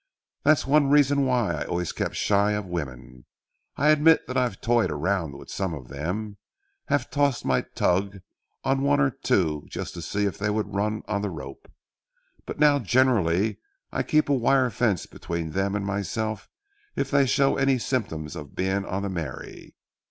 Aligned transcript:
That's 0.41 0.65
one 0.65 0.89
reason 0.89 1.27
why 1.27 1.53
I 1.53 1.65
always 1.65 1.91
kept 1.91 2.15
shy 2.15 2.53
of 2.53 2.65
women. 2.65 3.25
I 3.77 3.89
admit 3.89 4.25
that 4.25 4.35
I've 4.35 4.59
toyed 4.59 4.89
around 4.89 5.37
with 5.37 5.51
some 5.51 5.75
of 5.75 5.89
them; 5.89 6.37
have 6.87 7.11
tossed 7.11 7.45
my 7.45 7.61
tug 7.75 8.17
on 8.63 8.81
one 8.81 8.99
or 8.99 9.11
two 9.11 9.63
just 9.69 9.93
to 9.93 10.01
see 10.01 10.25
if 10.25 10.39
they 10.39 10.49
would 10.49 10.73
run 10.73 11.03
on 11.07 11.21
the 11.21 11.29
rope. 11.29 11.71
But 12.47 12.57
now 12.57 12.79
generally 12.79 13.59
I 13.91 14.01
keep 14.01 14.27
a 14.27 14.33
wire 14.33 14.71
fence 14.71 15.05
between 15.05 15.51
them 15.51 15.75
and 15.75 15.85
myself 15.85 16.49
if 16.95 17.11
they 17.11 17.27
show 17.27 17.57
any 17.57 17.77
symptoms 17.77 18.35
of 18.35 18.55
being 18.55 18.83
on 18.85 19.03
the 19.03 19.09
marry. 19.09 19.75